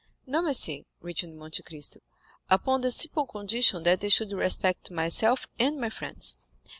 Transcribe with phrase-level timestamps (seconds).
[0.25, 1.99] "No, monsieur," returned Monte Cristo
[2.49, 6.37] "upon the simple condition that they should respect myself and my friends.